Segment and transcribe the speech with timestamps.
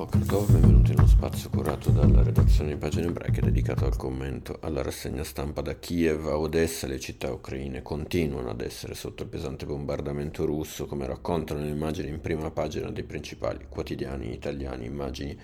[0.00, 4.56] Boker Tov, benvenuti in uno spazio curato dalla redazione di Pagine Ebraiche dedicato al commento
[4.62, 6.86] alla rassegna stampa da Kiev a Odessa.
[6.86, 12.08] Le città ucraine continuano ad essere sotto il pesante bombardamento russo, come raccontano le immagini
[12.08, 15.38] in prima pagina dei principali quotidiani italiani, immagini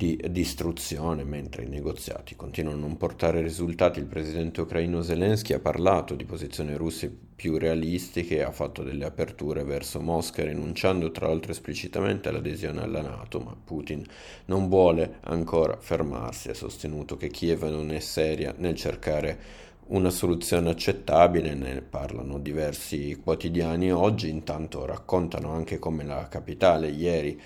[0.00, 3.98] di distruzione, mentre i negoziati continuano a non portare risultati.
[3.98, 9.62] Il presidente ucraino Zelensky ha parlato di posizioni russe più realistiche ha fatto delle aperture
[9.62, 14.02] verso Mosca, rinunciando tra l'altro esplicitamente all'adesione alla Nato, ma Putin
[14.46, 20.70] non vuole ancora fermarsi, ha sostenuto che Kiev non è seria nel cercare una soluzione
[20.70, 27.40] accettabile, ne parlano diversi quotidiani oggi, intanto raccontano anche come la capitale ieri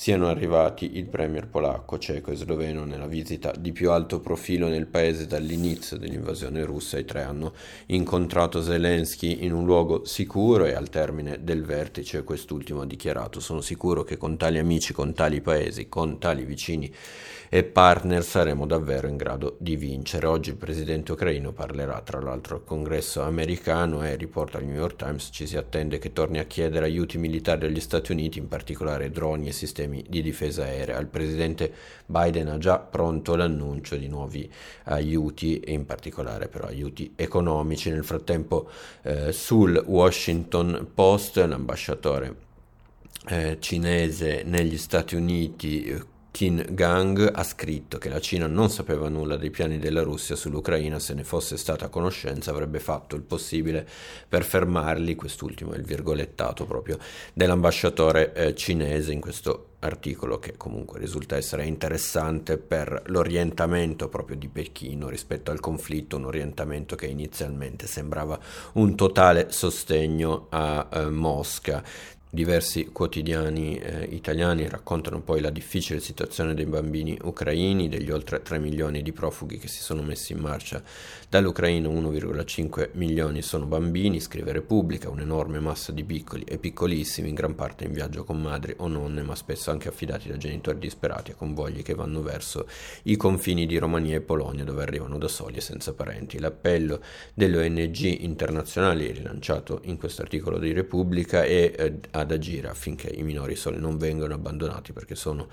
[0.00, 4.86] siano arrivati il premier polacco, ceco e sloveno nella visita di più alto profilo nel
[4.86, 6.98] paese dall'inizio dell'invasione russa.
[6.98, 7.52] I tre hanno
[7.88, 13.60] incontrato Zelensky in un luogo sicuro e al termine del vertice quest'ultimo ha dichiarato sono
[13.60, 16.90] sicuro che con tali amici, con tali paesi, con tali vicini
[17.52, 20.28] e partner saremo davvero in grado di vincere.
[20.28, 24.94] Oggi il presidente ucraino parlerà tra l'altro al congresso americano e riporta al New York
[24.96, 29.10] Times ci si attende che torni a chiedere aiuti militari agli Stati Uniti, in particolare
[29.10, 30.98] droni e sistemi di difesa aerea.
[31.00, 31.72] Il presidente
[32.06, 34.48] Biden ha già pronto l'annuncio di nuovi
[34.84, 37.90] aiuti in particolare però aiuti economici.
[37.90, 38.70] Nel frattempo
[39.02, 42.34] eh, sul Washington Post l'ambasciatore
[43.28, 49.08] eh, cinese negli Stati Uniti eh, Qin Gang ha scritto che la Cina non sapeva
[49.08, 53.22] nulla dei piani della Russia sull'Ucraina, se ne fosse stata a conoscenza avrebbe fatto il
[53.22, 53.86] possibile
[54.28, 56.98] per fermarli, quest'ultimo è il virgolettato proprio
[57.32, 64.48] dell'ambasciatore eh, cinese in questo articolo che comunque risulta essere interessante per l'orientamento proprio di
[64.48, 68.38] Pechino rispetto al conflitto, un orientamento che inizialmente sembrava
[68.74, 71.82] un totale sostegno a eh, Mosca.
[72.32, 78.60] Diversi quotidiani eh, italiani raccontano poi la difficile situazione dei bambini ucraini, degli oltre 3
[78.60, 80.80] milioni di profughi che si sono messi in marcia
[81.28, 87.56] dall'Ucraina, 1,5 milioni sono bambini, scrive Repubblica, un'enorme massa di piccoli e piccolissimi, in gran
[87.56, 91.34] parte in viaggio con madri o nonne, ma spesso anche affidati da genitori disperati a
[91.34, 92.68] convogli che vanno verso
[93.04, 96.38] i confini di Romania e Polonia dove arrivano da soli e senza parenti.
[96.38, 97.00] L'appello
[97.34, 103.22] delle ONG internazionali rilanciato in questo articolo di Repubblica è eh, ad agire affinché i
[103.22, 105.48] minori non vengano abbandonati perché sono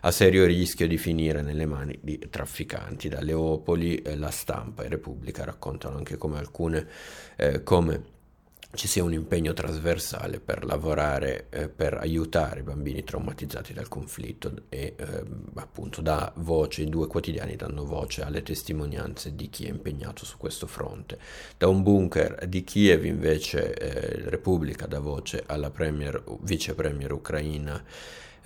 [0.00, 3.08] a serio rischio di finire nelle mani di trafficanti.
[3.08, 6.86] Da Leopoli eh, la stampa e Repubblica raccontano anche come alcune
[7.36, 8.12] eh, come
[8.74, 14.52] ci sia un impegno trasversale per lavorare eh, per aiutare i bambini traumatizzati dal conflitto
[14.68, 15.22] e eh,
[15.54, 20.36] appunto dà voce, i due quotidiani danno voce alle testimonianze di chi è impegnato su
[20.36, 21.18] questo fronte.
[21.56, 27.82] Da un bunker di Kiev invece eh, Repubblica dà voce alla premier, vice premier ucraina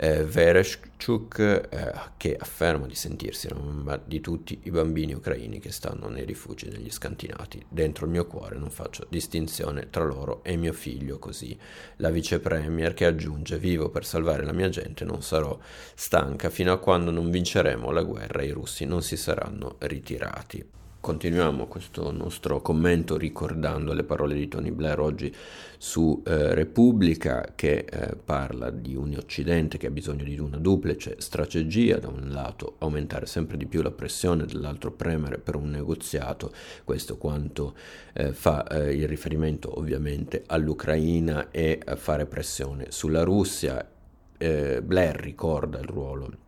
[0.00, 1.38] eh, Vereshchuk
[1.70, 6.24] eh, che afferma di sentirsi la mamma di tutti i bambini ucraini che stanno nei
[6.24, 7.64] rifugi degli scantinati.
[7.68, 11.58] Dentro il mio cuore non faccio distinzione tra loro e mio figlio, così
[11.96, 15.58] la vice premier che aggiunge vivo per salvare la mia gente, non sarò
[15.94, 20.76] stanca fino a quando non vinceremo la guerra e i russi non si saranno ritirati.
[21.00, 25.32] Continuiamo questo nostro commento ricordando le parole di Tony Blair oggi
[25.78, 31.14] su eh, Repubblica che eh, parla di un Occidente che ha bisogno di una duplice
[31.18, 36.52] strategia, da un lato aumentare sempre di più la pressione, dall'altro premere per un negoziato,
[36.82, 37.74] questo quanto
[38.12, 43.88] eh, fa eh, il riferimento ovviamente all'Ucraina e fare pressione sulla Russia.
[44.36, 46.46] Eh, Blair ricorda il ruolo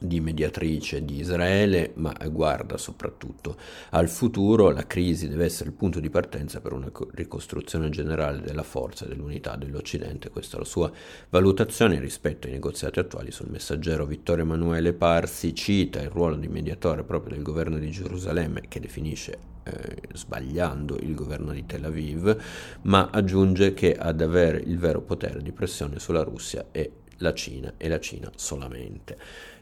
[0.00, 3.56] di mediatrice di Israele, ma guarda soprattutto
[3.90, 4.70] al futuro.
[4.70, 9.08] La crisi deve essere il punto di partenza per una ricostruzione generale della forza e
[9.08, 10.30] dell'unità dell'Occidente.
[10.30, 10.90] Questa è la sua
[11.30, 13.30] valutazione rispetto ai negoziati attuali.
[13.32, 18.62] Sul messaggero Vittorio Emanuele Parsi cita il ruolo di mediatore proprio del governo di Gerusalemme,
[18.68, 22.36] che definisce eh, sbagliando il governo di Tel Aviv,
[22.82, 26.88] ma aggiunge che ad avere il vero potere di pressione sulla Russia è
[27.18, 29.16] la Cina e la Cina solamente.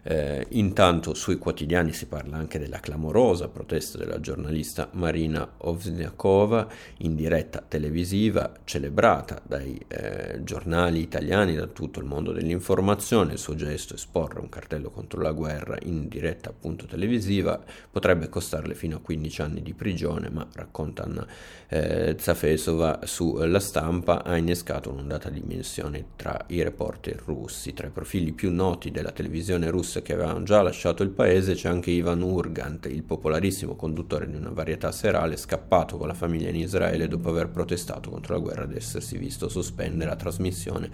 [0.09, 6.69] Eh, intanto sui quotidiani si parla anche della clamorosa protesta della giornalista Marina Ovsniakova
[6.99, 13.33] in diretta televisiva celebrata dai eh, giornali italiani, da tutto il mondo dell'informazione.
[13.33, 17.61] Il suo gesto, esporre un cartello contro la guerra in diretta appunto televisiva,
[17.91, 21.27] potrebbe costarle fino a 15 anni di prigione, ma racconta Anna
[21.67, 27.75] eh, Zafesova sulla stampa ha innescato un'ondata di dimensioni tra i reporter russi.
[27.75, 31.69] Tra i profili più noti della televisione russa che avevano già lasciato il paese c'è
[31.69, 36.57] anche Ivan Urgant, il popolarissimo conduttore di una varietà serale scappato con la famiglia in
[36.57, 40.91] Israele dopo aver protestato contro la guerra ed essersi visto sospendere la trasmissione,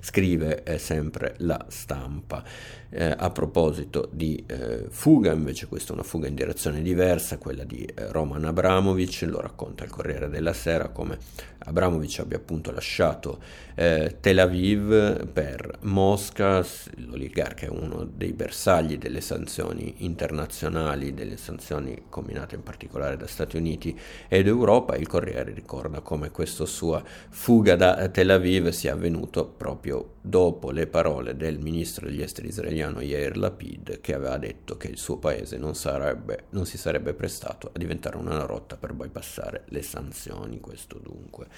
[0.00, 2.42] scrive eh, sempre la stampa.
[2.88, 7.64] Eh, a proposito di eh, fuga, invece questa è una fuga in direzione diversa, quella
[7.64, 11.18] di eh, Roman Abramovic, lo racconta il Corriere della Sera come
[11.66, 13.40] Abramovic abbia appunto lasciato
[13.74, 16.64] eh, Tel Aviv per Mosca,
[16.96, 23.56] l'oligarca è uno dei bersagli delle sanzioni internazionali, delle sanzioni combinate in particolare da Stati
[23.56, 23.98] Uniti
[24.28, 30.14] ed Europa, il Corriere ricorda come questa sua fuga da Tel Aviv sia avvenuto proprio
[30.20, 34.98] dopo le parole del ministro degli esteri israeliano Yair Lapid che aveva detto che il
[34.98, 39.82] suo paese non, sarebbe, non si sarebbe prestato a diventare una rotta per bypassare le
[39.82, 41.48] sanzioni, questo dunque.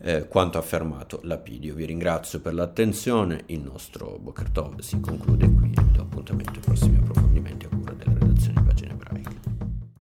[0.00, 1.74] Eh, quanto affermato Lapidio.
[1.74, 6.98] Vi ringrazio per l'attenzione, il nostro Bokertov si conclude qui, vi do appuntamento ai prossimi
[6.98, 9.27] approfondimenti a cura della redazione di Pagine Ebraiche.